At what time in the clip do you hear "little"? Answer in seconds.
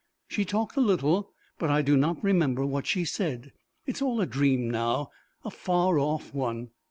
0.81-1.31